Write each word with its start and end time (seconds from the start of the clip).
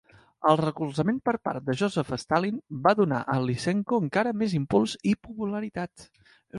El 0.51 0.57
recolzament 0.61 1.19
per 1.29 1.35
part 1.49 1.67
de 1.67 1.75
Joseph 1.83 2.09
Stalin 2.25 2.59
va 2.89 2.95
donar 3.03 3.23
a 3.37 3.39
Lysenko 3.47 4.03
encara 4.09 4.35
més 4.43 4.61
impuls 4.65 5.01
i 5.15 5.19
popularitat. 5.31 6.13